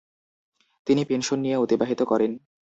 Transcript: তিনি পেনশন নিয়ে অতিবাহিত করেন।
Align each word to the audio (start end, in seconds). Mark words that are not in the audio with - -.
তিনি 0.87 1.01
পেনশন 1.05 1.37
নিয়ে 1.39 1.57
অতিবাহিত 1.57 2.01
করেন। 2.03 2.31